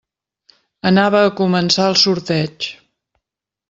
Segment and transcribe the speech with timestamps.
[0.91, 2.71] Anava a començar el sorteig.